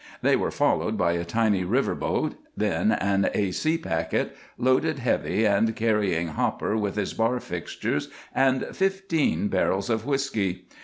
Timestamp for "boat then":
1.93-2.91